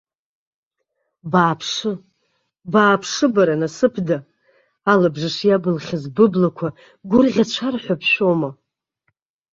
Бааԥшы, 1.31 1.91
бааԥшы, 2.71 3.25
бара 3.35 3.55
насыԥда, 3.61 4.17
алабжыш 4.91 5.37
иабылхьаз 5.45 6.03
быблақәа 6.15 6.67
гәырӷьацәар 7.09 7.75
ҳәа 7.83 7.95
бшәома? 8.01 8.49